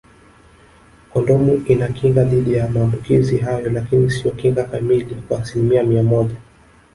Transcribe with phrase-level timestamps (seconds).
[1.09, 6.35] Kondomu inakinga dhidi ya maambukizi hayo lakini si kinga kamili kwa asilimia mia moja